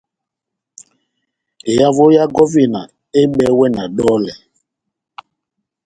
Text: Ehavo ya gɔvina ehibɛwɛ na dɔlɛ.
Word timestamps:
Ehavo 1.71 2.05
ya 2.15 2.23
gɔvina 2.35 2.81
ehibɛwɛ 3.17 3.65
na 3.75 3.83
dɔlɛ. 3.97 4.33